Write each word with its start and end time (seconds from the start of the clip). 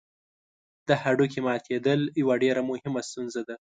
د 0.87 0.89
هډوکي 1.01 1.39
ماتېدل 1.47 2.01
یوه 2.21 2.35
ډېره 2.43 2.61
مهمه 2.69 3.01
ستونزه 3.09 3.41
ده. 3.47 3.55